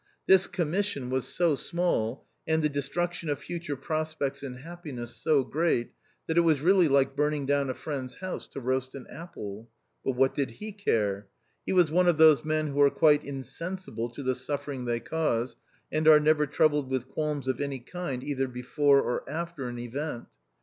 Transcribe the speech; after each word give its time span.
This 0.25 0.47
commission 0.47 1.03
i/6 1.03 1.09
THE 1.11 1.15
OUTCAST. 1.15 1.15
was 1.17 1.27
so 1.35 1.53
small, 1.55 2.25
and 2.47 2.63
the 2.63 2.69
destruction 2.69 3.29
of 3.29 3.37
future 3.37 3.75
prospects 3.75 4.41
and 4.41 4.57
happiness 4.57 5.15
so 5.15 5.43
great, 5.43 5.91
that 6.25 6.39
it 6.39 6.41
was 6.41 6.59
really 6.59 6.87
like 6.87 7.15
burning 7.15 7.45
down 7.45 7.69
a 7.69 7.75
friend's 7.75 8.15
house 8.15 8.47
to 8.47 8.59
roast 8.59 8.95
an 8.95 9.05
apple. 9.11 9.69
But 10.03 10.13
what 10.13 10.33
did 10.33 10.53
he 10.53 10.71
care 10.71 11.27
% 11.45 11.65
He 11.67 11.71
was 11.73 11.91
one 11.91 12.07
of 12.07 12.17
those 12.17 12.43
men 12.43 12.69
who 12.69 12.81
are 12.81 12.89
quite 12.89 13.21
insen 13.23 13.73
sible 13.75 14.11
to 14.15 14.23
the 14.23 14.33
suffering 14.33 14.85
they 14.85 15.01
cause, 15.01 15.55
and 15.91 16.07
are 16.07 16.19
never 16.19 16.47
troubled 16.47 16.89
with 16.89 17.07
qualms 17.07 17.47
of 17.47 17.61
any 17.61 17.77
kind 17.77 18.23
either 18.23 18.47
before 18.47 19.03
or 19.03 19.23
after 19.29 19.67
an 19.67 19.77
event. 19.77 20.25